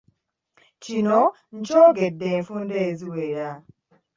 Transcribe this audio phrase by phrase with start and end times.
[0.83, 1.19] Kino
[1.55, 3.49] nkyogedde enfunda eziwera